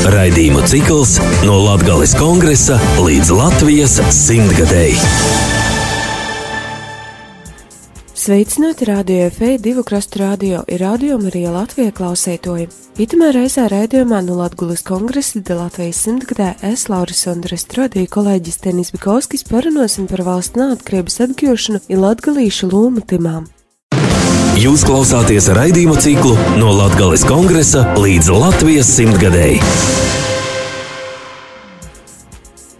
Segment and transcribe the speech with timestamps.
[0.00, 4.94] Raidījumu cikls no Latvijas kongresa līdz Latvijas simtgadēji.
[8.16, 12.70] Sveicināti radio FE divu krastu radio ir radio Marija Latvija klausētoji.
[12.96, 18.96] Itamā reizē raidījumā no Latvijas kongresa de Latvijas simtgadē es Lauris Andres Strodīju kolēģis Tenis
[18.96, 23.52] Bikovskis parunāsim par valsts neatkarības atgūšanu un latgalīšu lūmu timām.
[24.60, 30.19] Jūs klausāties raidījumu ciklu no Latvijas kongresa līdz Latvijas simtgadēji.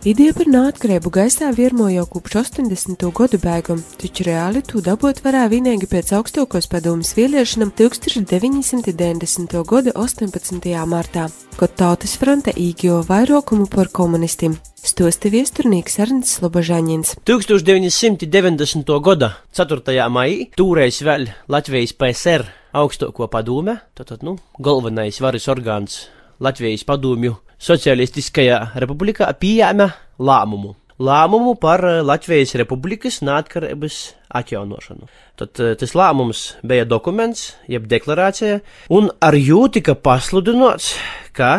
[0.00, 3.02] Ideja par neatkarību gaisā virmo jau kopš 80.
[3.12, 9.58] gadu beigām, taču reāli to dabūt varēja vienīgi pēc augstākos padomus vēlēšanām 1990.
[9.68, 10.70] gada 18.
[10.88, 11.26] martā,
[11.60, 14.54] kad Tautas fronte īgijo vairākumu par komunistiem.
[14.80, 17.18] Stosti viesturnieks Ernsts Slobožaņins.
[17.28, 18.94] 1990.
[19.04, 20.08] gada 4.
[20.08, 26.06] maijā tūreiz vēl Latvijas PSR augstāko padome, tātad, nu, galvenais varas orgāns
[26.40, 29.90] Latvijas padomju Socialistiskajā republikā pieņēma
[30.24, 30.74] lēmumu.
[31.00, 33.98] Lēmumu par Latvijas republikas neatkarības
[34.40, 35.08] atjaunošanu.
[35.40, 38.60] Tad tas lēmums bija dokuments, jeb deklarācija,
[38.92, 40.94] un ar jū tika pasludināts,
[41.36, 41.58] ka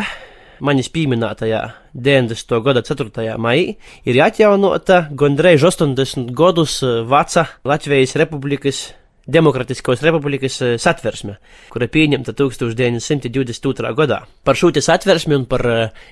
[0.62, 1.62] manis pieminētajā
[1.94, 2.58] 90.
[2.66, 3.36] gada 4.
[3.42, 8.88] maijā ir atjaunota gandrīz 80 gadus veca Latvijas republikas
[9.26, 11.36] Demokratiskos republikas satversme,
[11.70, 13.92] kura pieņemta 1922.
[13.94, 14.24] gadā.
[14.42, 15.62] Par šo satversmi un par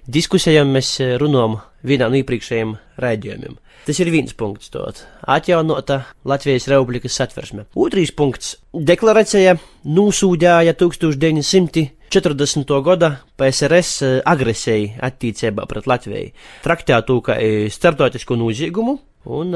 [0.06, 3.58] diskusijām mēs runājam vienā no iepriekšējiem raidījumiem.
[3.88, 7.66] Tas ir viens punkts, tot atjaunota Latvijas republikas satversme.
[7.74, 8.56] Otrs punkts-
[8.92, 12.82] deklarācija nosūdāja 1940.
[12.84, 16.30] gada PSRS agresiju attīcībā pret Latviju,
[16.62, 17.34] traktētu kā
[17.70, 19.52] starptautisku nozīgumu un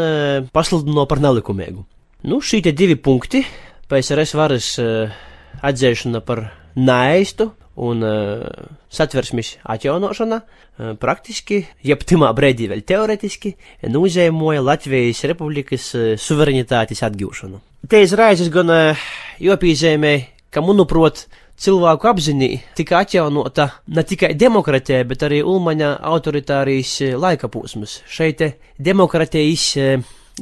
[0.52, 1.84] pasludināja par nelikumīgu.
[2.25, 3.42] Nu, šie divi punkti-
[3.89, 5.12] PSRS varas uh,
[5.61, 6.41] atzēšana par
[6.72, 8.47] naistu un uh,
[8.89, 13.53] satversmes atjaunošana uh, praktiski, jeb timā brīdī vēl teoretiski,
[13.92, 17.60] nozīmēja Latvijas republikas uh, suverenitātes atgūšanu.
[17.93, 19.04] Te izraizes gan uh,
[19.44, 20.16] jopīzēmē,
[20.49, 21.26] ka, manuprāt,
[21.60, 28.00] cilvēku apziņā tika atjaunota ne tikai demokratija, bet arī Ulmaņa autoritārijas laika posms.
[28.09, 28.41] Šeit
[28.81, 29.75] demokratijas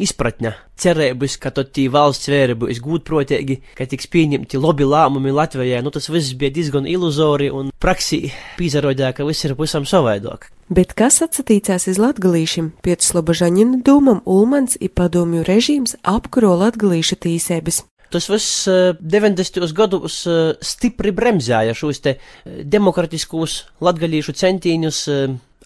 [0.01, 5.83] izpratne, cerības, ka tad tī valsts vēri būs gūtprotīgi, ka tiks pieņemti labi lēmumi Latvijai,
[5.85, 10.49] nu tas viss bija diezgan iluzori un praksī pīzarodē, ka viss ir pusam savaidāk.
[10.73, 12.71] Bet kas atsatīcās iz latgalīšiem?
[12.81, 17.83] Pēc Slobožaņina dūmam Ulmans i padomju režīms apkuro latgalīša tīsēbas.
[18.13, 19.65] Tas viss 90.
[19.77, 20.23] gados
[20.65, 25.01] stipri bremzēja šos te demokratiskos latgalīšu centīņus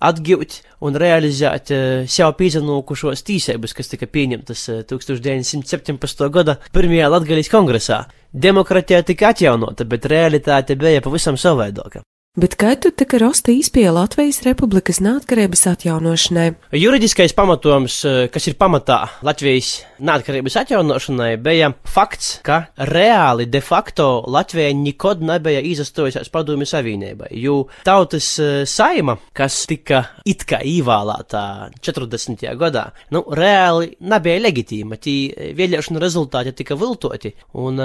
[0.06, 1.72] atgūt un realizēt
[2.12, 6.26] sev pīzanūkušos tīsēbas, kas tika pieņemtas uh, 1917.
[6.34, 8.02] gada pirmajā Latgalijas kongresā.
[8.32, 12.04] Demokratija tika atjaunota, bet realitāte bija pavisam savaidoka.
[12.36, 16.50] Bet kā tu tika rosta īspēja Latvijas Republikas neatkarības atjaunošanai?
[16.76, 17.94] Juridiskais pamatojums,
[18.28, 19.70] kas ir pamatā Latvijas
[20.04, 22.58] neatkarības atjaunošanai, bija fakts, ka
[22.90, 27.54] reāli de facto Latvija nekad nebija izastojusies padomju savienībai, jo
[27.88, 28.28] tautas
[28.68, 31.46] saima, kas tika it kā īvēlētā
[31.80, 32.44] 40.
[32.60, 32.84] gadā,
[33.16, 35.16] nu, reāli nebija legitīma, tī
[35.56, 37.32] vēlēšana rezultāti tika viltoti,
[37.64, 37.80] un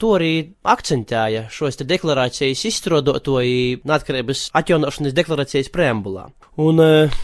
[0.00, 0.32] to arī
[0.64, 6.28] akcentēja šos te deklarācijas izstrādotoji neatkarības atjaunošanas deklarācijas preambulā.
[6.62, 7.20] Un uh,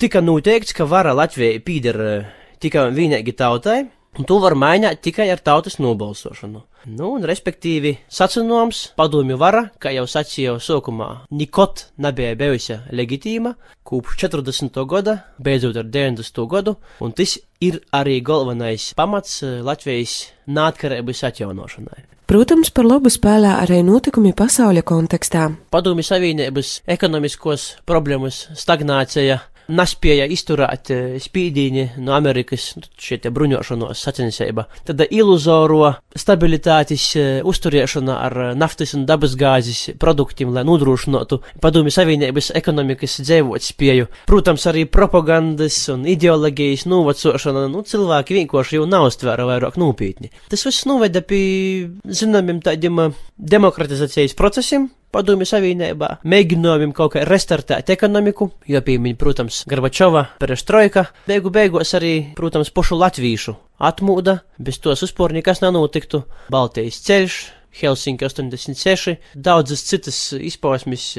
[0.00, 2.28] tika noteikts, ka vara Latvijai pīder uh,
[2.60, 3.84] tikai un vienīgi tautai,
[4.18, 6.64] un to var mainīt tikai ar tautas nobalsošanu.
[6.88, 13.52] Nu, un, respektīvi, sacinoms, padomju vara, kā jau sacīju sākumā, nekot nebija bijusi legitīma,
[13.84, 14.80] kopš 40.
[14.88, 16.46] gada, beidzot ar 90.
[16.48, 22.06] gadu, un tas ir arī galvenais pamats Latvijas neatkarības atjaunošanai.
[22.30, 25.48] Protams, par labu spēlē arī notikumi pasaules kontekstā.
[25.74, 30.90] Padomju Savienības ekonomiskos problēmas, stagnācija, nespēja izturēt
[31.22, 34.66] spīdīņi no Amerikas, šie bruņošanos sacensība.
[34.86, 37.06] Tad iluzoro stabilitātes
[37.46, 44.10] uzturēšana ar naftas un dabasgāzes produktiem, lai nodrošinātu padomju Savienības ekonomikas dzīvot spēju.
[44.30, 50.32] Protams, arī propagandas un ideoloģijas novacošana, nu, cilvēki vienkārši jau nav stvēra vairāk nopietni.
[50.50, 58.46] Tas viss noveda pie zināmiem tādiem demokratizācijas procesiem, Padomju Savienībā, mēģinājumiem kaut kā restartēt ekonomiku,
[58.70, 63.56] jo piemiņ, protams, Gorbačova, Perestroika, beigu beigās arī, protams, pošu latvīšu
[63.90, 66.22] atmūda, bez tos uzpor nekas nenotiktu,
[66.54, 67.40] Baltijas ceļš,
[67.80, 71.10] Helsinki 86, daudzas citas izpausmes,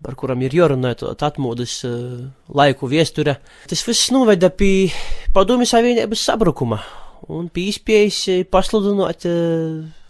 [0.00, 1.82] par kurām ir jārunā atmodas
[2.48, 3.38] laiku viesture.
[3.68, 4.88] Tas viss noveda pie
[5.36, 6.80] Padomju Savienības sabrukuma
[7.32, 9.28] un pie izpējas pasludināt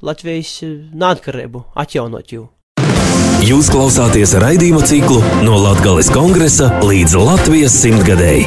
[0.06, 0.60] Latvijas
[0.94, 2.52] neatkarību, atjaunot jau.
[3.46, 8.42] Jūs klausāties raidījumu ciklu no Latvijas kongresa līdz Latvijas simtgadēji.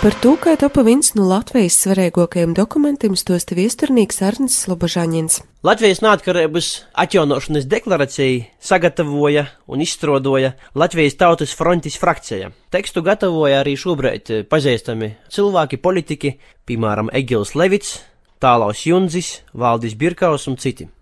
[0.00, 5.42] Par to, kā topa viens no Latvijas svarīgākajiem dokumentiem, stāsta viesturnīgs Arnis Slobožāņins.
[5.60, 6.70] Latvijas neatkarības
[7.04, 12.48] atjaunošanas deklarāciju sagatavoja un izstrādoja Latvijas Tautas frontes frakcija.
[12.72, 17.98] Tekstu gatavoja arī šobrīd pazīstami cilvēki, politiķi, piemēram, Egils Levits,
[18.40, 20.93] Tālaus Junzis, Valdis Birkaus un citi.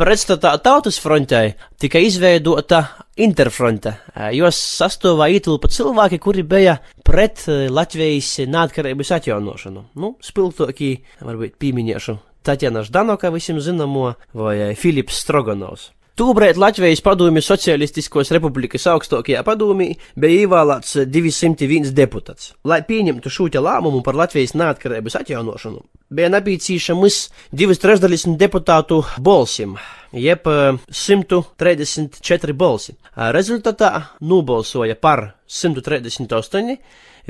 [0.00, 2.78] Pretstatā tautas frontei tika izveidota
[3.20, 3.92] interfronte,
[4.32, 9.84] jos sastāvā ietilpa cilvēki, kuri bija pret Latvijas neatkarības atjaunošanu.
[10.00, 12.16] Nu, spilgtākie, varbūt pieminēšu
[12.48, 15.90] Tatjana Ždanoka visiem zināmo vai Filips Stroganovs.
[16.20, 19.86] Tūbrēt Latvijas padomju Socialistiskos republikas augstākajā padomī
[20.20, 22.50] bija ievēlēts 201 deputāts.
[22.68, 25.80] Lai pieņemtu šo lēmumu par Latvijas neatkarības atjaunošanu,
[26.12, 27.18] bija nepieciešams
[27.56, 29.78] divas trešdaļas deputātu balsim,
[30.12, 32.98] jeb 134 balsi.
[33.16, 36.80] Rezultātā nobalsoja par 138,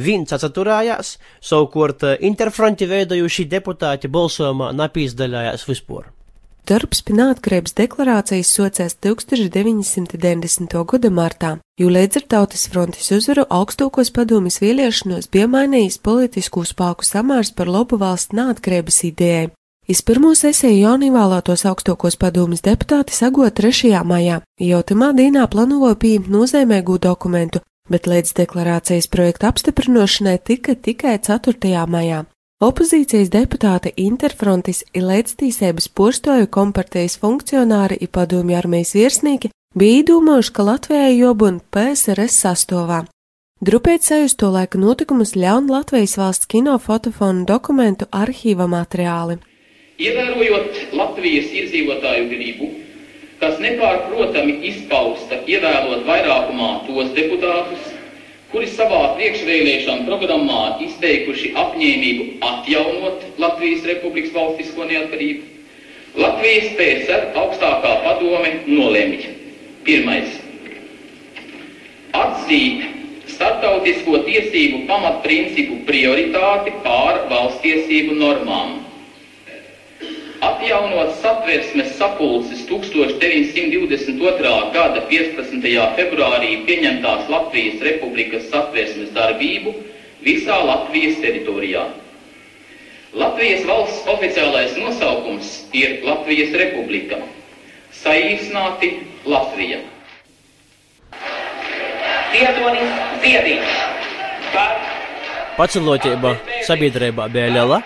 [0.03, 6.11] viens atsaturējās, savukārt interfronti veidojuši deputāti balsojumā nepīzdaļājās vispār.
[6.69, 10.77] Darbs pie neatkarības deklarācijas socās 1990.
[10.93, 17.07] gada martā, jo līdz ar Tautas frontes uzvaru augstākos padomjas vēlēšanos bija mainījis politisku spēku
[17.07, 19.49] samērs par labu valsts neatkarības idejai.
[19.91, 23.97] Iz pirmo sesiju jaunīvēlētos augstākos padomjas deputāti sagot 3.
[24.07, 31.17] maijā, jau tamā dīnā plānoja pieņemt nozīmīgu dokumentu, bet līdz deklarācijas projekta apstiprināšanai tika tikai
[31.19, 31.87] 4.
[31.91, 32.23] maijā.
[32.61, 39.49] Opozīcijas deputāti Interfrontis ir līdztīsības postoju kompartijas funkcionāri un padomju armijas virsnieki
[39.81, 42.99] bija īdūmojuši, ka Latvijai jobun PSRS sastāvā.
[43.65, 49.39] Drupēt sajust to laika notikumus ļaun Latvijas valsts kino fotofonu dokumentu arhīva materiāli.
[49.97, 52.69] Ievērojot Latvijas iedzīvotāju gribu,
[53.41, 57.89] kas nepārprotami izpausta ievēlot vairākumā tos deputātus,
[58.51, 65.47] kuri savā priekšvēlēšana programmā izteikuši apņēmību atjaunot Latvijas Republikas valstisko neatkarību,
[66.19, 69.29] Latvijas PSR augstākā padome nolemj.
[69.87, 70.35] Pirmais.
[72.13, 72.83] Atzīt
[73.31, 78.80] starptautisko tiesību pamatprincipu prioritāti pār valstiesību normām
[80.61, 84.73] atjaunot satversmes sapulces 1922.
[84.73, 85.65] gada 15.
[85.97, 89.73] februārī pieņemtās Latvijas Republikas satversmes darbību
[90.21, 91.87] visā Latvijas teritorijā.
[93.17, 97.17] Latvijas valsts oficiālais nosaukums ir Latvijas Republika,
[98.03, 98.93] saīsnāti
[99.25, 99.81] Latvija.
[102.31, 102.93] Ziedonis
[103.25, 103.81] Ziediņš
[104.53, 104.77] par
[105.57, 106.37] Pacelotība
[106.69, 107.81] sabiedrībā bija liela.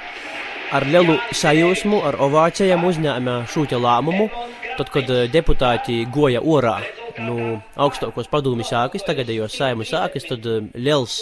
[0.75, 4.27] Ar lielu sajūsmu, ar ovācijām uzņēma šo lēmumu,
[4.75, 6.81] tad, kad deputāti goja orā
[7.23, 11.21] nu, augstākos padomju sākas, tagadējos saimu sākas, tad liels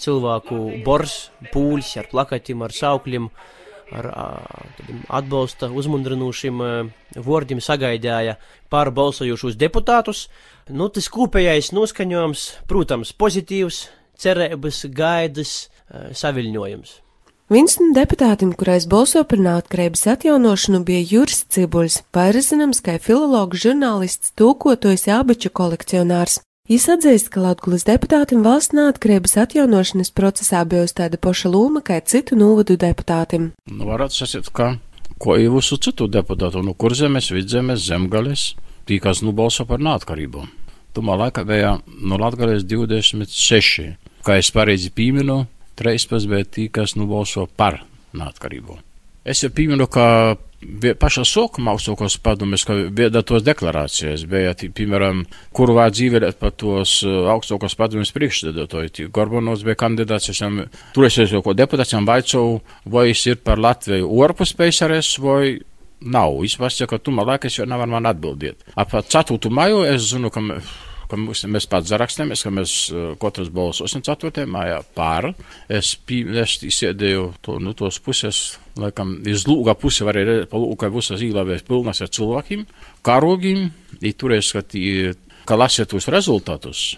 [0.00, 3.28] cilvēku bors, pūļs ar plakatiem, ar saukļiem,
[3.94, 4.10] ar
[5.20, 6.64] atbalsta uzmundrinošiem
[7.28, 8.38] vārdiem sagaidīja
[8.72, 10.26] pārbalsojušos deputātus.
[10.72, 13.84] Nu, tas kopējais noskaņojums, protams, pozitīvs,
[14.16, 15.56] cerības, gaidas,
[15.92, 17.03] saviļņojums.
[17.52, 23.60] Viens no deputātiem, kurais balso par neatkarības atjaunošanu, bija Juris Cibuļs, vairāk zināms kā filologs,
[23.60, 26.38] žurnālists, tūkotojs abaču kolekcionārs.
[26.72, 32.32] Viņš atzīst, ka Latvijas deputātiem valsts neatkarības atjaunošanas procesā bijusi tāda paša loma kā citu
[32.40, 33.50] novadu deputātiem.
[33.68, 34.78] Nu, varētu sasiet, ka
[35.20, 38.54] ko ir visu citu deputātu, no kur zemes, vidzemes, zemgales,
[38.88, 40.48] tī, kas nu balso par neatkarību.
[40.96, 45.42] Tumā laikā bija no Latvijas 26, kā es pareizi pīminu,
[45.78, 47.82] Treispas bija tie, kas nu balso par
[48.14, 48.78] neatkarību.
[49.24, 50.36] Es jau pieminu, ka
[51.00, 55.24] pašā sākumā augstākos padomjas, ka bija tos deklarācijas, bija, piemēram,
[55.56, 59.08] kur vajag dzīvēt par tos augstākos padomjas priekšstādātoju.
[59.14, 60.64] Gorbanovs bija kandidāts, es tam
[60.96, 65.58] turēsies jau ko deputācijām vaicau, vai es ir par Latviju orpus PSRS vai
[66.04, 66.36] nav.
[66.44, 68.60] Es pasaka, ka tu man laikas jau nevar man atbildiet.
[68.76, 69.38] Ap 4.
[69.50, 70.42] maju es zinu, ka
[71.10, 72.74] ka mums, mēs pats zarakstējamies, ka mēs
[73.22, 74.46] katrs balsosim 4.
[74.50, 75.30] mājā pār.
[75.68, 78.42] Es, es izsēdēju to, nu, tos puses,
[78.80, 82.66] laikam, iz lūga pusi varēja redzēt, pa lūga visas īlāvēs pilnas ar cilvēkiem,
[83.06, 83.68] karogiem,
[84.00, 85.14] i turēs, ka, tī,
[85.48, 86.90] ka lasiet tos rezultātus,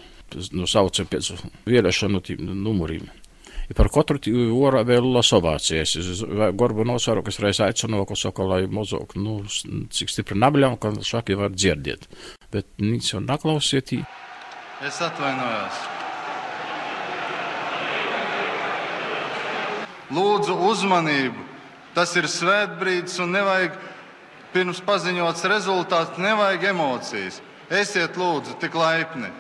[0.53, 1.35] nu, sauca pēc
[1.69, 3.07] vēlēšanu numuriem.
[3.67, 4.21] I par katru
[4.55, 5.97] orā vēl lasovācijas.
[6.55, 9.41] Gorbu nosvaru, kas reiz aicinu, ka saka, lai mozok, nu,
[9.91, 12.07] cik stipri nabļam, ka šāki var dzirdēt
[12.57, 13.93] bet viņš jau naklausiet.
[14.85, 15.83] Es atvainojos.
[20.17, 21.45] Lūdzu uzmanību.
[21.97, 23.77] Tas ir svētbrīdis un nevajag
[24.53, 27.41] pirms paziņots rezultāts, nevajag emocijas.
[27.73, 29.33] Esiet lūdzu tik laipni.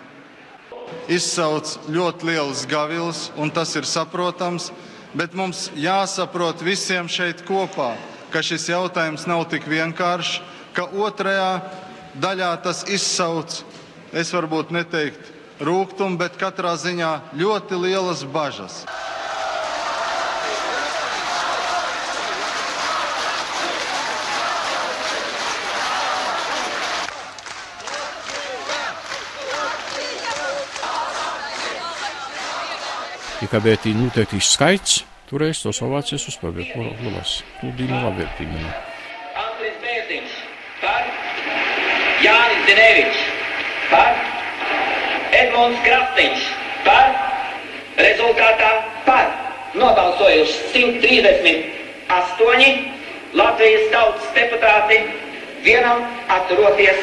[1.12, 4.70] Izsauc ļoti liels gavils, un tas ir saprotams,
[5.14, 7.94] bet mums jāsaprot visiem šeit kopā,
[8.32, 10.40] ka šis jautājums nav tik vienkāršs,
[10.76, 11.50] ka otrajā
[12.22, 13.62] daļā tas izsauc,
[14.16, 18.84] es varbūt neteiktu rūkumu, bet katrā ziņā ļoti lielas bažas.
[33.46, 34.98] Bija tī noteikti skaits,
[35.30, 37.38] toreiz tos ovācijas uzpildīja Luvas.
[37.60, 38.72] Pludīnu labi pieminu.
[39.38, 40.35] Andris Bērziņš par
[42.66, 43.18] Jānis Denevičs
[43.90, 44.14] par
[45.32, 46.40] Edmunds Krasniņš
[46.84, 47.10] par
[47.96, 49.26] rezultātā par
[49.74, 52.78] nobalsojuši 138
[53.34, 54.98] Latvijas tautas deputāti
[55.62, 56.96] vienam atturoties.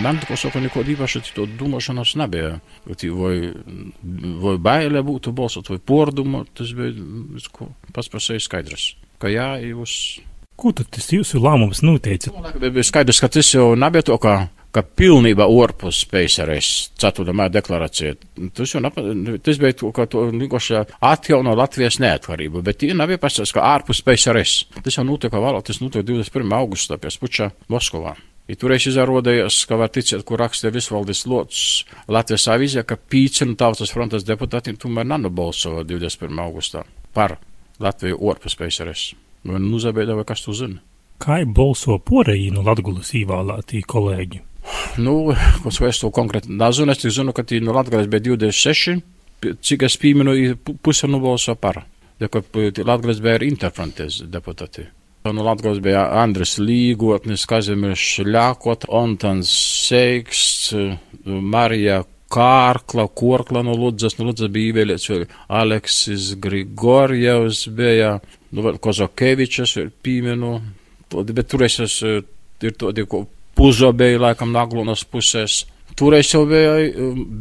[0.00, 2.60] Tako saka, neko īpaši to domāšanas nebija.
[2.96, 3.52] Tī Vai,
[4.40, 6.90] vai bailē būtu balsot, vai pordumu, tas bija
[7.34, 8.94] viss ko pats par sevi skaidrs.
[9.20, 10.20] Ka jā, jūs.
[10.60, 12.32] Ko tad tas jūsu lēmums noteica?
[12.60, 14.34] Bija skaidrs, ka tas jau nebija to, ka,
[14.76, 17.32] ka pilnībā orpus PSRS 4.
[17.36, 18.18] māja deklarācija.
[18.56, 19.04] Tas jau napa,
[19.40, 24.02] tas bija to, ka to vienkārši atjauno Latvijas neatkarību, bet tie nebija pasaka, ka ārpus
[24.04, 24.82] PSRS.
[24.82, 26.52] Tas jau notika vēl, tas notika 21.
[26.58, 28.18] augustā pie Spuča Moskovā.
[28.50, 33.56] I toreiz izrādījās, ka var ticēt, kur rakstīja visvaldes locis Latvijas avīzē, ka pīci no
[33.56, 36.44] tautas frontes deputātiem tomēr nanobalsoja 21.
[36.44, 37.38] augustā par
[37.80, 39.29] Latviju orpus PSRS.
[39.44, 40.80] Vai nu zabēda vai kas tu zina?
[41.20, 44.42] Kā balso porēji no Latgulas īvēlētī kolēģi?
[45.00, 45.32] Nu,
[45.64, 49.00] ko es to konkrēti nezinu, es tik zinu, ka tī no Latgales bija 26,
[49.64, 50.36] cik es pīminu,
[50.84, 51.84] puse nobalso par.
[52.20, 52.44] Ja, ka
[52.84, 54.86] Latgales bija interfrontes deputāti.
[55.24, 59.50] No Latvijas bija Andris Līgotnis, Kazimierz Šļākot, Ontans
[59.84, 60.70] Seiksts,
[61.26, 61.98] Marija
[62.32, 65.26] Kārkla, Korkla no Ludzas, no Ludzas bija īvēlēts vēl
[65.60, 68.14] Aleksis Grigorjevs, bija
[68.56, 70.54] nu, Kozakevičs, pīmenu,
[71.10, 72.22] bet tur es esmu,
[72.62, 73.26] ir to, ko
[73.58, 75.64] Puzobēja, laikam, Naglonas pusēs.
[75.98, 76.76] Toreiz jau bija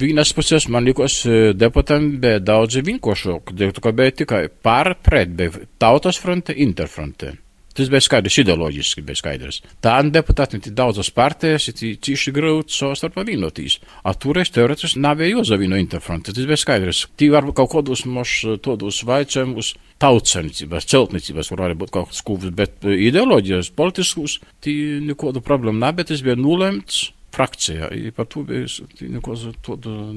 [0.01, 1.21] vienas puses, man likās,
[1.55, 7.35] deputātiem bija daudz vienkāršāk, ka bija tikai par pret, bija tautas fronte, interfronte.
[7.77, 9.61] Tas bija skaidrs, ideoloģiski bija skaidrs.
[9.83, 13.77] Tādi deputāti daudzas partijas, ir cīši grūti savstarpā vienotīs.
[14.03, 17.05] A toreiz teoretiski nav jāzavino interfronte, tas bija skaidrs.
[17.19, 18.35] Tī var kaut kādos moš
[18.65, 25.43] todos vaicojumus tautsanicības, celtnicības, var arī būt kaut kāds skūvs, bet ideoloģijas, politiskus, tī nekādu
[25.45, 27.91] problēmu bet tas bija nulemts frakcijā.
[28.15, 28.65] Par to bija
[29.01, 29.37] neko,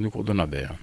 [0.06, 0.78] neko nebija.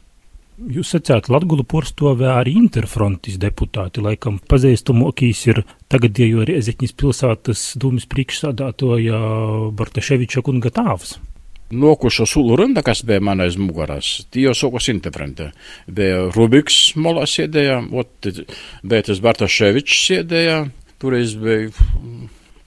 [0.59, 9.19] Jūs sacījāt, Latviju porcelāna arī interfrontis deputāti, laikam pazīstamākīs ir tagadējo Rieziņas pilsētas dūmas priekšsādātoja
[9.79, 11.15] Bartaševiča kunga tāvs.
[11.71, 15.51] Nokušo sulu runda, kas bija man aiz muguras, tie jau sokos interfronte.
[15.87, 18.27] Bija Rubiks molā sēdēja, ot,
[18.83, 20.57] bija tas Bartaševičs sēdēja,
[20.99, 21.69] toreiz bija,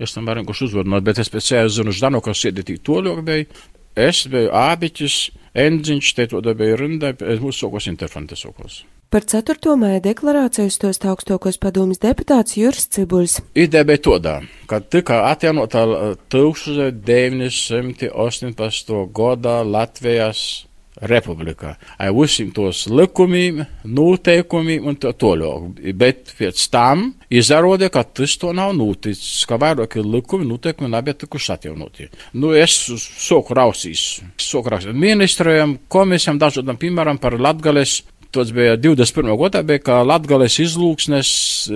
[0.00, 3.50] es tam varu kurš uzvadināt, bet es pēc sēju zinu, Ždanokas sēdētī toļok bija,
[3.96, 8.84] es biju ābiķis, Endziņš te to dabēja rindā, mūsu sokos interfronte sokos.
[9.12, 9.76] Par 4.
[9.76, 13.44] māja deklarāciju stos augstākos padomas deputāts Juris Cibuļs.
[13.52, 18.96] Ideja bija tādā, ka tika atjaunota 1918.
[19.12, 20.64] gada Latvijas
[21.02, 21.74] republikā.
[21.98, 25.82] Ar visiem tos likumiem, noteikumiem un tā tālāk.
[25.98, 31.52] Bet pēc tam izrādījās, ka tas to nav noticis, ka vairāki likumi, noteikumi nav tikuši
[31.56, 32.08] atjaunoti.
[32.38, 38.00] Nu, es soku rausīs, soku rausīs ministriem, komisijām, dažādām, piemēram, par Latgales
[38.32, 39.34] Tas bija 21.
[39.36, 41.32] gadā, bija, ka Latgales izlūksnes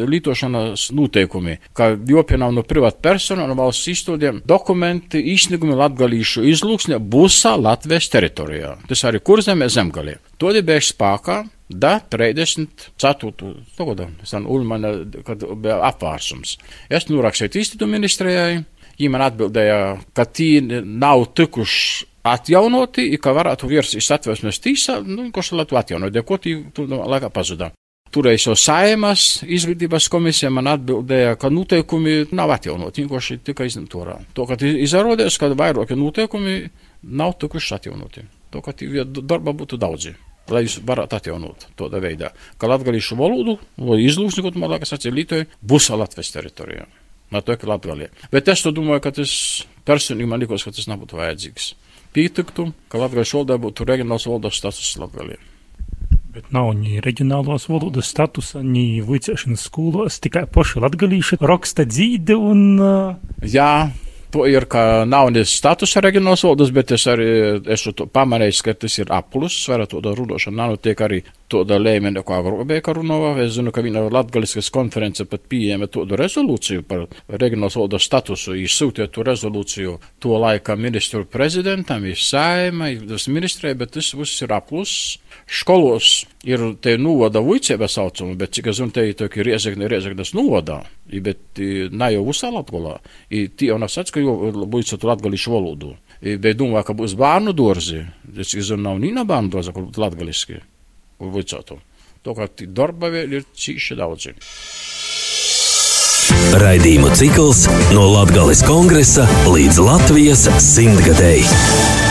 [0.09, 7.59] lietošanas noteikumi, ka jopienām no privāta persona un valsts izstudiem dokumenti īstenībā latgalīšu izlūksne būsā
[7.61, 8.73] Latvijas teritorijā.
[8.89, 10.17] Tas arī kurzemē zemgalē.
[10.41, 11.43] To bija spēkā.
[11.67, 13.31] Da 34.
[13.75, 14.05] gada,
[15.27, 16.53] kad bija apvārsums.
[16.87, 18.61] Es norakstīju īstenību ministrijai,
[19.01, 19.81] viņi man atbildēja,
[20.15, 26.38] ka tie nav tikuši atjaunoti, ka varētu virsīs atvērsmes tīsā, nu, šā Latviju atjaunot, ko
[26.42, 27.73] tī tu no laikā pazudā.
[28.14, 34.14] Toreiz jau saimas izglītības komisija man atbildēja, ka noteikumi nav atjaunoti, vienkārši tikai izņemt orā.
[34.37, 36.54] To, ka izrādījās, ka vairāki noteikumi
[37.18, 38.25] nav tikuši atjaunoti.
[38.54, 38.73] To, ka
[39.18, 40.14] darba būtu daudzi.
[40.49, 45.49] Lai jūs varētu atjaunot tādā veidā, ka latgalīšu valodu, vai izlūksni, ko man liekas, atcīlītoji,
[45.59, 46.87] būs Latvijas teritorijā.
[47.35, 48.06] No to, ka latgalī.
[48.30, 49.33] Bet es to domāju, ka tas
[49.85, 51.73] personīgi man likos, ka tas nebūtu vajadzīgs
[52.15, 55.39] pietiktu, ka Latvijas valodā būtu reģionāls valodas status Latvijā.
[56.37, 62.67] Bet nav ni reģionālās valodas statusa, ni vicēšanas skolos, tikai poši latgalīši raksta dzīdi un.
[62.77, 63.39] Uh...
[63.41, 63.89] Jā,
[64.47, 67.28] ir, ka nav ne statusa reģionālās valodas, bet es arī
[67.73, 72.40] esmu pamanījis, ka tas ir aplus, varat to rudošana nav tiek arī tāda līmenī, kā
[72.45, 73.35] Grobēka runāja.
[73.45, 78.56] Es zinu, ka viņa Latgaliskas konference pat pieņēma tādu rezolūciju par reģionālās valodas statusu.
[78.66, 82.90] Izsūtīja to rezolūciju to laika ministru prezidentam, izsājuma,
[83.33, 84.97] ministrē, bet tas viss ir aplus.
[85.47, 90.81] Školos ir te novada vuicēba saucama, bet cik es zinu, te ir riezekne, riezeknes novadā,
[91.23, 91.61] bet
[91.95, 92.97] ne jau visā Latgolā.
[93.31, 94.35] Tie jau nav sats, ka jau
[94.67, 95.95] vuicētu latgališu valodu.
[96.19, 98.03] Bet domāju, ka būs bērnu dārzi.
[98.35, 100.59] Es zinu, nav nīna bērnu dārza, kur būtu latgaliski
[101.21, 101.79] vicētu.
[102.26, 104.35] To, ka darba vēl ir cīši daudzi.
[106.59, 107.62] Raidījumu cikls
[107.95, 112.06] no Latgales kongresa līdz Latvijas simtgadēji.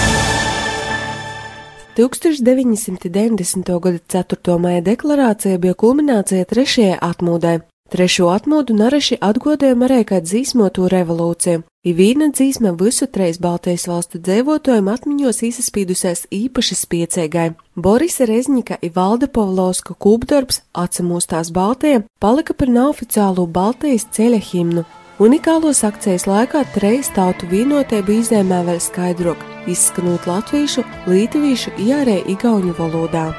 [1.95, 3.79] 1990.
[3.79, 4.57] gada 4.
[4.59, 7.59] maija deklarācija bija kulminācija trešajai atmūdai.
[7.89, 11.61] Trešo atmodu naraši atgodējumi arī kā dzīsmoto revolūciju.
[11.85, 17.47] I vīna dzīsme visu treis Baltijas valstu dzīvotājiem atmiņos izsaspīdusies īpaši spiecīgai.
[17.75, 24.87] Borisa Rezņika i Valda Pavlovska kūpdarbs atsamūstās Baltijā palika par neoficiālo Baltijas ceļa himnu.
[25.15, 33.29] Unikālos akcijas laikā treis tautu vienotību izēmē vēl skaidrok, izskanot latviešu, lītviešu, ierē igauņu valodā.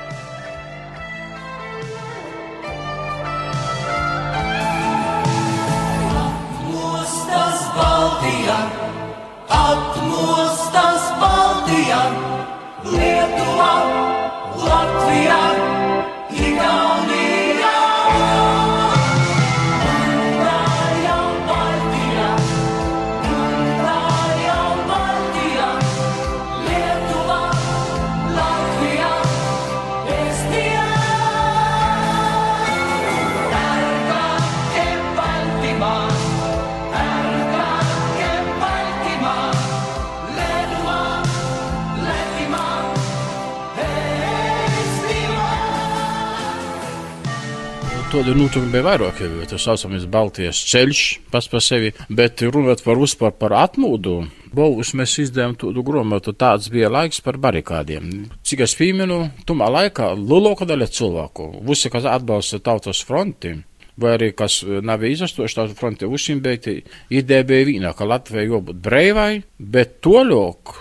[48.27, 52.99] Tāda notikuma bija vairāk, jau tā saucamais Baltijas ceļš pats par sevi, bet runāt par
[52.99, 54.15] uzpār par atmūdu.
[54.51, 58.25] Bolus mēs izdevām tādu grāmatu, tāds bija laiks par barikādiem.
[58.43, 63.53] Cik es pieminu, tumā laikā lielākā daļa cilvēku, visi, kas atbalsta tautas fronti,
[63.95, 66.81] vai arī kas nav izastoši tautas fronti, visiem beigti,
[67.15, 70.75] ideja bija vīna, ka Latvija jābūt breivai, bet toļok,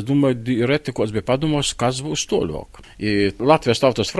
[0.00, 2.80] es domāju, reti, ko es biju padomājis, kas būs toļok.
[3.04, 4.16] I Latvijas tautas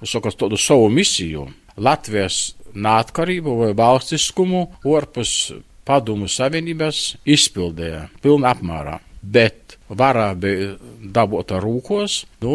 [0.00, 1.46] uzsakot tādu savu misiju,
[1.76, 5.52] Latvijas neatkarību vai valstiskumu orpus
[5.86, 8.98] padomu savienības izpildīja pilnā apmērā.
[9.20, 10.70] Bet varā bija
[11.12, 12.54] dabūta rūkos, nu,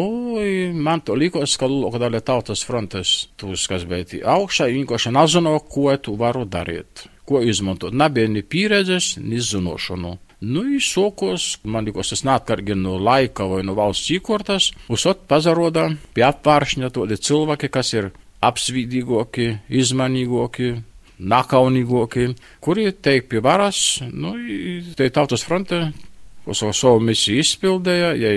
[0.74, 5.92] man to likās, ka lūk, daļa tautas frontes, tūs, kas bija augšā, vienkārši nezino, ko
[6.02, 7.94] tu varu darīt, ko izmantot.
[7.94, 10.16] Nebija ni pieredzes, ni zinošanu.
[10.46, 16.26] Nu, izsokos, man liekas, tas neatkarīgi no laika vai no valsts īkortas, uzsot pazarodā pie
[16.26, 18.10] apvāršņa tādi cilvēki, kas ir
[18.46, 19.48] apsvīdīgāki,
[19.82, 20.74] izmanīgāki,
[21.18, 22.28] nakaunīgāki,
[22.64, 24.34] kuri teik pie varas, nu,
[24.98, 25.88] te tautas fronte,
[26.46, 28.32] uz savu misiju izpildēja, ja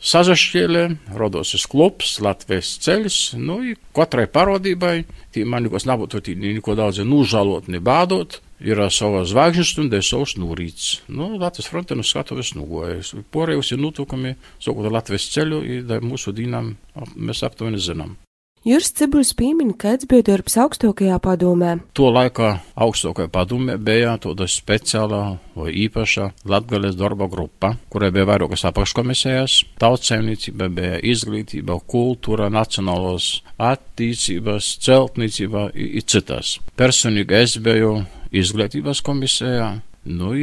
[0.00, 0.84] sazašķēlē,
[1.18, 3.58] rodos klubs, Latvijas ceļš, nu,
[3.96, 5.02] katrai parodībai,
[5.34, 10.06] tī man nekos nebūtu tī neko daudz nužalot, ne bādot, ir sava zvaigžņu stunda, ir
[10.06, 10.88] savs nūrīts.
[11.12, 13.12] Nu, Latvijas fronte nu skatuves nugojas.
[13.32, 16.74] Porējus ir nutukumi, sakot, Latvijas ceļu, ir mūsu dīnām,
[17.16, 18.16] mēs aptuveni zinām.
[18.64, 21.78] Juris Cibulis piemin, ka bija darbs augstākajā padomē.
[21.96, 25.20] To laikā augstākajā padomē bija tāda speciāla
[25.56, 29.56] vai īpaša Latgales darba grupa, kurai bija vairākas apakškomisijas.
[29.80, 36.58] Tautsēmniecība bija izglītība, kultūra, nacionālos attīstības, celtniecība un citas.
[36.76, 39.72] Personīgi es biju izglītības komisijā.
[40.04, 40.36] Nu,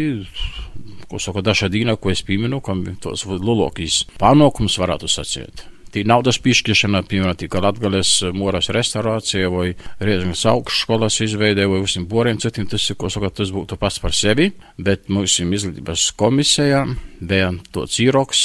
[1.05, 5.67] ko saka Daša Dīna, ko es pieminu, kam tos lulokīs panākums varētu sacīt.
[5.97, 12.37] Tī naudas piešķiršana, piemēram, tika Latgales moras restaurācija vai Riezgas augšskolas izveidē vai visiem poriem
[12.37, 16.83] citiem, tas ir, ko saka, tas būtu pats par sevi, bet mūsu izglītības komisijā
[17.17, 18.43] bija tāds īroks,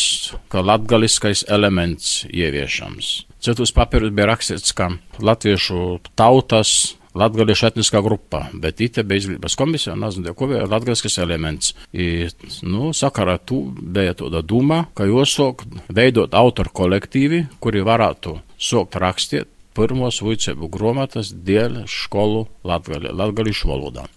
[0.49, 3.13] ka latgaliskais elements ieviešams.
[3.45, 4.89] Citus papīrus bija rakstīts, ka
[5.21, 11.75] latviešu tautas Latgaliešu etniskā grupā, bet bija izglītības komisija, nezinu, ko bija latgaliskas elements.
[11.93, 12.29] I,
[12.65, 19.51] nu, sakarā tu bija tāda doma, ka jāsok veidot autoru kolektīvi, kuri varētu sokt rakstiet
[19.77, 24.09] pirmos vicēbu grāmatas dēļ skolu latgali, latgalīšu valodā.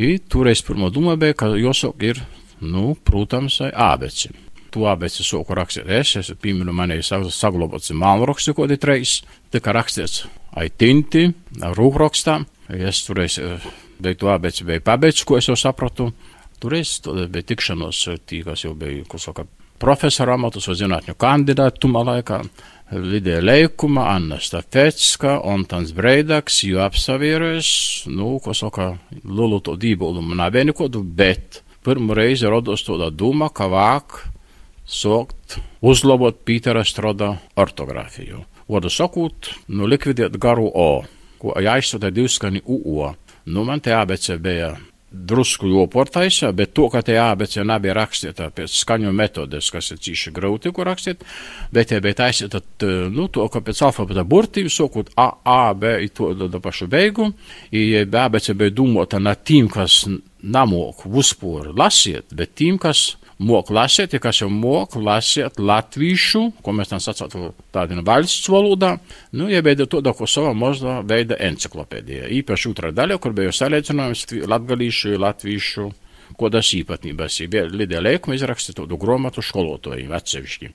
[0.00, 2.24] I, toreiz pirmo doma bija, ka jāsok ir,
[2.60, 4.32] nu, protams, ābeci.
[4.70, 5.88] to abeci soku rakstīt.
[5.90, 7.02] Es esmu pieminu manēju
[7.34, 11.28] saglabāts mālrakstu, ko ir reizes, tika rakstīts aitinti,
[11.60, 12.40] rūkrakstā.
[12.70, 13.38] Es toreiz
[14.00, 16.10] biju to abeci, biju pabeidz, ko es jau sapratu.
[16.60, 19.46] Toreiz bija tikšanos, tī, kas jau bija, ko saka,
[19.80, 22.42] profesora amatus zinātņu kandidātu tumā laikā.
[22.90, 27.70] Lidija Leikuma, Anna Stafetska, Ontans Breidaks, jo apsavierojas,
[28.10, 33.48] nu, ko saka, lulu to dībulu man abieni kodu, bet pirmo reizi rodos to doma,
[33.54, 34.18] ka vāk
[34.90, 38.42] sokt uzlabot Pītera Stroda ortogrāfiju.
[38.70, 41.02] Vārdu sakot, nu likvidēt garu O,
[41.42, 43.10] ko jāizsūta divskani UO.
[43.50, 44.76] Nu, man te ABC bija
[45.10, 50.30] drusku joportaisa, bet to, ka te ABC nebija rakstīta pēc skaņu metodes, kas ir cīši
[50.36, 51.24] grūti, ko rakstīt,
[51.74, 52.60] bet ja bija taisīta,
[53.10, 57.32] nu, to, ka pēc alfabeta burtīm, sokot A, A, B, to da pašu beigu,
[57.74, 60.04] i ABC bija domota ne tiem, kas
[60.42, 66.74] namok uzpūru lasiet, bet tiem, kas mok lasīt, ja kas jau mok lasīt latviešu, ko
[66.76, 68.96] mēs tam sacātu tādā nu, valsts valodā,
[69.36, 72.28] nu, iebeida to, ko savā mazā veida enciklopēdijā.
[72.40, 75.90] Īpaši otrā daļa, kur bija salīdzinājums latgalīšu, latviešu,
[76.38, 77.70] ko tas īpatnības ir.
[77.74, 80.74] Lidija Leikuma izrakstīja to gromatu skolotoju atsevišķi.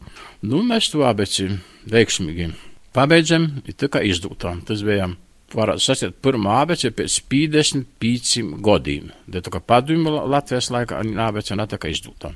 [0.49, 1.47] Nu, mēs to abeci
[1.91, 2.49] veiksmīgi
[2.95, 4.63] pabeidzam, ir tā kā izdūtām.
[4.67, 5.11] Tas bija
[5.55, 9.11] varētu sasniegt pirmā abece pēc 55 gadiem.
[9.29, 12.33] Dēļ to, ka padomju Latvijas laikā abece netika izdūta.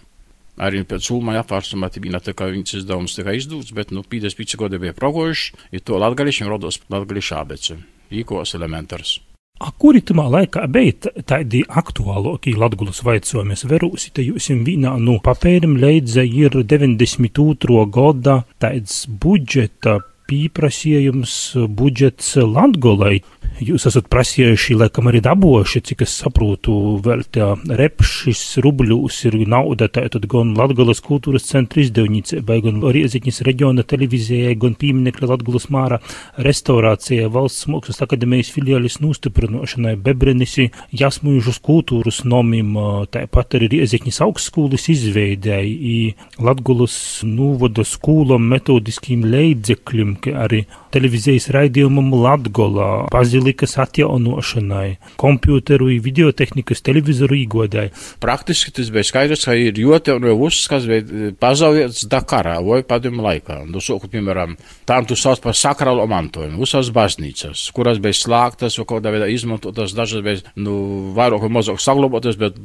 [0.59, 4.81] Arī pēc Ulmaņa apvārsuma bija tā kā viņas izdevums tika izdūts, bet, nu, 55 gadi
[4.81, 7.79] bija progojuši, ir to latgališiem rodos latgališu abece.
[8.11, 9.19] Īkos elementārs.
[9.59, 13.57] A kuri tamā laikā bija tādi aktuālākie latgulas vaicojumi?
[13.57, 17.83] Es verūsi, te jūs vienā no papērim leidza ir 92.
[17.91, 19.97] gada tāds budžeta
[20.29, 21.35] pieprasījums
[21.73, 23.19] budžets Latgolai.
[23.59, 29.89] Jūs esat prasījuši, laikam arī daboši, cik es saprotu, vēl tā repšis rubļūs ir nauda,
[29.91, 35.97] tātad gan Latgolas kultūras centra izdevnicībai, gan Rieziņas reģiona televīzijai, gan pieminekļa Latgolas māra
[36.39, 42.77] restaurācijai, valsts mākslas akademijas filiālis nostiprinošanai, Bebrenisi, Jasmujužus kultūras nomim,
[43.11, 46.95] tāpat arī Rieziņas augstskūlas izveidēji, Latgolas
[47.27, 57.89] nūvada skūlam metodiskiem leidzekļiem, arī televīzijas raidījumam Latgolā, bazilikas atjaunošanai, kompjuteru, videotehnikas, televizoru īgodai.
[58.23, 63.23] Praktiski tas bija skaidrs, ka ir ļoti un viss, kas bija pazaudēts Dakarā vai padomu
[63.25, 63.61] laikā.
[63.69, 64.55] Nu, soku, piemēram,
[64.89, 69.93] tām tu sauc par sakrālo mantojumu, visās baznīcas, kuras bija slēgtas vai kādā veidā izmantotas,
[69.97, 70.75] dažas bija, nu,
[71.17, 72.57] vairāk vai mazāk saglabātas, bet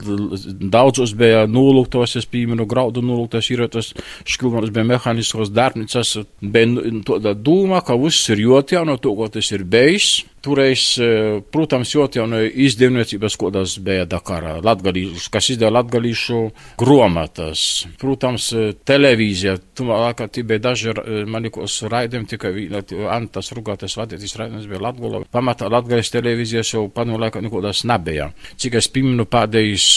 [0.73, 3.93] daudzos bija nuluktos, es pieminu, graudu nuluktos, ir tas
[4.29, 9.51] škilmanas bija mehāniskos darbnīcas, bija nu, tāda doma, ka viss ir jāatjauno to, ko tas
[9.53, 10.23] ir bijis.
[10.45, 10.99] Toreiz,
[11.55, 16.41] protams, jāatjauno izdevniecības, ko tas bija Dakarā, latgalīšu, kas izdeva latgalīšu
[16.81, 17.63] gromatas.
[18.01, 18.51] Protams,
[18.85, 20.93] televīzija, tumā laikā tie bija daži
[21.33, 22.53] manikos raidījumi, tikai
[23.17, 25.25] Antas Rugātes vadītīs raidījums bija Latgola.
[25.33, 28.29] Pamatā latgalīs televīzijas jau panu laikā nekodas nebija.
[28.61, 29.89] Cik es piminu pēdējais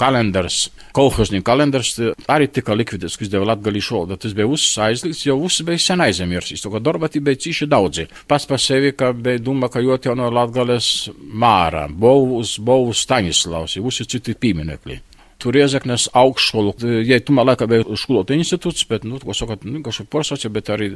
[0.00, 1.94] kalendārs, kolhoznieku kalendārs
[2.30, 4.18] arī tika likvidēts, kas deva latgalīšu valodu.
[4.24, 6.64] Tas bija uzs aizliegts, jo uzs bija sen aizmirsis.
[6.64, 8.08] To, ka darbati bija cīši daudzi.
[8.30, 14.38] Pats par sevi, ka bija doma, ka jotjauno latgalēs māra, Bovus, Bovus Staņislavs, visi citi
[14.38, 15.00] pieminekļi.
[15.44, 16.72] Tur iezaknes augšskolu,
[17.04, 20.70] ja tumā laikā bija skolota institūts, bet, nu, ko sakot, nu, kas ir porsaci, bet
[20.72, 20.94] arī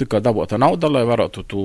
[0.00, 1.64] tika dabūta nauda, lai varētu tu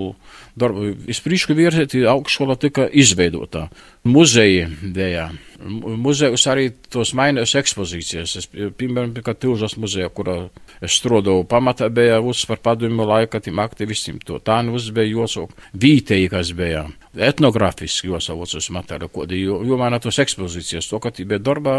[0.59, 3.69] darbu izpriekšu virzīt, augšskola tika izveidota.
[4.09, 5.29] Muzeji bija.
[5.61, 8.35] Muzejus arī tos mainījās ekspozīcijas.
[8.39, 10.37] Es, piemēram, kā Tilžas muzeja, kurā
[10.81, 14.19] es strādāju, pamatā bija uz par padomu laika tiem aktivistiem.
[14.27, 19.81] To tā nu uz bija josok vītēji, kas bija etnografiski josavots materiāli, ko, jo, jo
[19.81, 21.75] mainā tos ekspozīcijas, to, ka tie bija darbā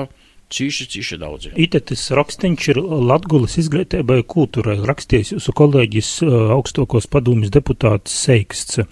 [0.53, 1.51] cīši, cīši daudz.
[1.57, 6.15] Itetis raksteņš ir Latgulas izglītībai kultūrai, rakstījis jūsu kolēģis
[6.55, 8.83] augstokos padomjas deputāts Seiksts.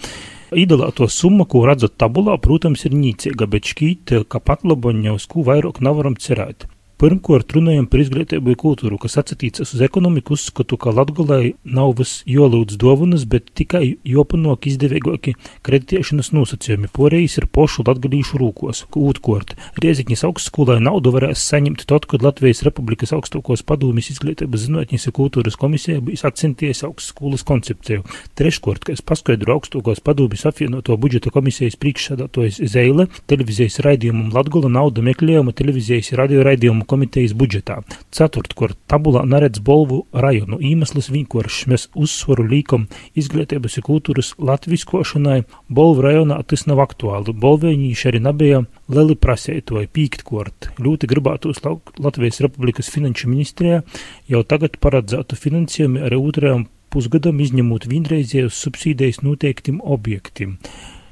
[0.51, 5.79] Īdalāto summa, ko redzat tabulā, protams, ir nīcīga, bet šķīt, ka patlaboņa uz ko vairāk
[5.87, 6.67] nevaram cerēt.
[7.01, 12.77] Pirmkārt, runājam par izglītību kultūru, kas atsatīcas uz ekonomiku, uzskatu, ka Latgolai nav vis jolūdz
[12.77, 15.33] dovanas, bet tikai jopanok izdevīgāki
[15.65, 16.91] kreditēšanas nosacījumi.
[16.93, 18.83] Porējis ir pošu latgalīšu rūkos.
[19.01, 25.17] Ūtkort, Riezikņas augstskolai naudu varēs saņemt tad, kad Latvijas Republikas augstākos padomjas izglītības zinātņas un
[25.17, 28.05] kultūras komisija būs akcenties augstskolas koncepciju.
[28.37, 35.57] Treškort, kas paskaidro augstākos padomjas apvienoto budžeta komisijas priekšsādātojas Zeile, televīzijas raidījumam Latgola nauda meklējuma
[35.57, 37.79] televīzijas radio raidījumu komitejas budžetā.
[38.15, 41.69] Ceturtkārt, tabulā neredz Bolvu rajonu iemesls vienkāršs.
[41.71, 45.45] Mēs uzsvaru līkam izglītības un kultūras latviskošanai.
[45.71, 47.37] Bolvu rajonā tas nav aktuāli.
[47.45, 50.73] Bolvēņīši arī nebija lieli prasētoji pīktkārt.
[50.83, 51.63] Ļoti gribētos
[52.01, 53.83] Latvijas Republikas finanšu ministrijā
[54.31, 60.57] jau tagad paredzētu finansējumu arī otrajam pusgadam izņemot vienreizējus subsīdijas noteiktiem objektiem.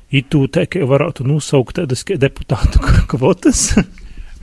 [0.08, 2.80] Itu tā kā varētu nosaukt tādas deputātu
[3.12, 3.74] kvotas.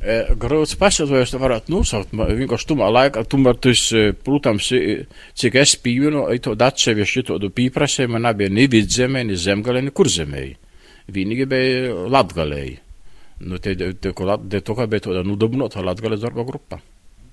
[0.06, 2.12] Grūts pašsaprotams, to varētu nosaukt.
[2.14, 3.82] Vienkārši tumā laikā, tomēr tas,
[4.26, 4.70] protams,
[5.34, 10.44] cik es pīvinu, to atsevišķi to pīprasēju, man nebija ne vidzemē, ne zemgalē, ne kurzemē.
[11.16, 12.76] Vienīgi bija latgalēji.
[13.46, 16.80] Nu, te, te, te, te, to, kā bija to nudabinota latgales darba grupa.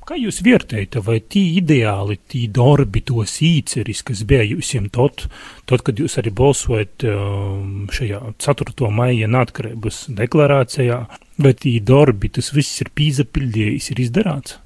[0.02, 5.28] Kā jūs vērtējat, vai tī ideāli, tī darbi, tos īceris, kas bija jūsiem tot,
[5.70, 8.90] tot, kad jūs arī balsojat um, šajā 4.
[8.90, 10.98] maija neatkarības deklarācijā,
[11.46, 14.58] vai tī darbi, tas viss ir pīzapildījis, ir izdarāts?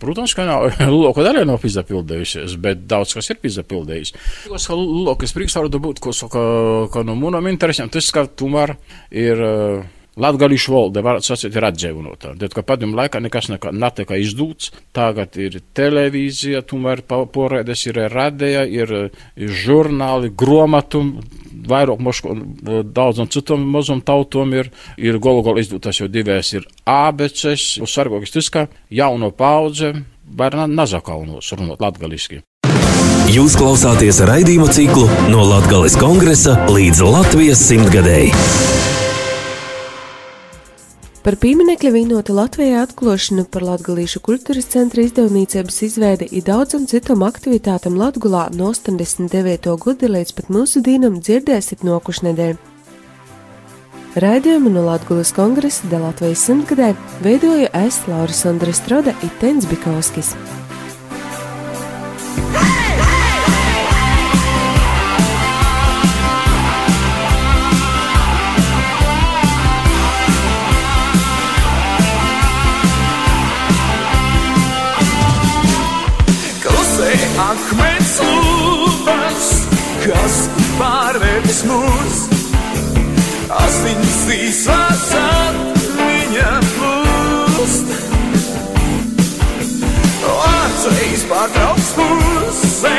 [0.00, 4.14] Protams, ka nav Lūko daļa nav izpildījusies, bet daudz kas ir izpildījis.
[4.48, 6.42] Tas, ka Lūkas prieks var būt, ko saka,
[6.90, 8.74] ka no manām interesēm, tas, ka tomēr
[9.14, 9.46] ir.
[9.46, 12.32] Uh, Latvijas valde, varētu sacīt, ir atdzīvināta.
[12.40, 18.94] Tad, kad padomu laikā nekas netika izdūts, tagad ir televīzija, tomēr porēdes ir radija, ir,
[19.36, 21.02] žurnāli, gromatu,
[21.68, 22.34] vairāk mošku,
[22.96, 28.66] daudzam citam mazam tautom ir, ir golu izdūtas jau divēs, ir ABCs, uzsargokis tas, ka
[28.88, 29.92] jauno paudze
[30.26, 32.40] var nazakaunos runāt latgaliski.
[33.26, 38.30] Jūs klausāties raidījumu ciklu no Latgales kongresa līdz Latvijas simtgadēji.
[41.26, 47.96] Par pieminekļa vīnota Latvijā atklāšanu par Latgalīšu kultūras centra izdevniecības izveidi ir daudzam citam aktivitātam
[47.98, 49.66] Latgulā no 89.
[49.82, 52.54] gada līdz pat mūsu dīnam dzirdēsiet nokušnedēļ.
[54.22, 56.92] Raidījumu no Latvijas kongresa de Latvijas simtgadē
[57.26, 60.36] veidoja es Lauris Andres Strode un Tens Bikovskis.
[84.56, 87.90] Asins īsās atmiņa plūst.
[90.32, 92.92] Atceļas pārtrauks pusē,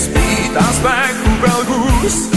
[0.00, 1.34] spītā spēku
[1.68, 2.36] gūst.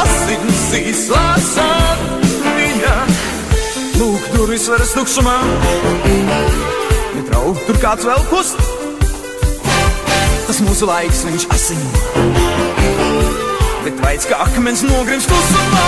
[0.00, 2.96] Asins īsās atmiņa,
[4.00, 5.36] lūk, durvis varas tukšumā.
[7.14, 8.58] Netraukt, tur kāds vēl kust
[10.48, 12.18] tas mūsu laiks, viņš asino.
[13.86, 15.86] Bet vaids kā akmens nogrims klusumā,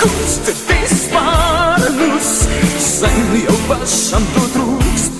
[0.00, 2.28] tam kusta vispārnus,
[2.80, 5.12] sen jau pašam to trūkst.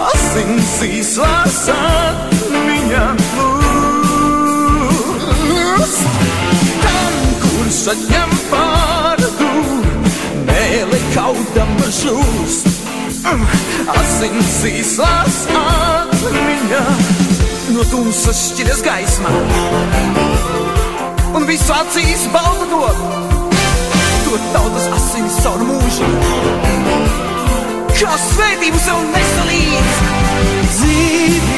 [0.00, 3.60] Asins īslās atmiņā plūst.
[6.84, 9.50] Tam, kurš atņem pārdu,
[10.48, 12.66] mēli kaudama žūst.
[13.90, 16.84] Asins īslās atmiņā
[17.74, 19.30] No tumsas šķiras gaisma
[21.36, 23.29] Un visu acīs balta dod
[24.30, 26.06] To tautas asinis caur mūžu.
[27.98, 29.96] Kā svētību sev nesalīdz.
[30.76, 31.49] Dzīvību,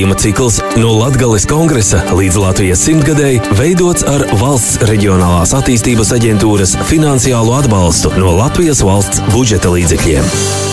[0.00, 7.52] Raidījuma cikls no Latgales kongresa līdz Latvijas simtgadēji veidots ar valsts reģionālās attīstības aģentūras finansiālo
[7.58, 10.69] atbalstu no Latvijas valsts budžeta līdzekļiem.